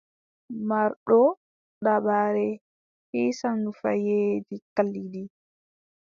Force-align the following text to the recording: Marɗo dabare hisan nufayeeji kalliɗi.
Marɗo 0.67 1.19
dabare 1.83 2.47
hisan 3.11 3.55
nufayeeji 3.63 4.55
kalliɗi. 4.75 5.21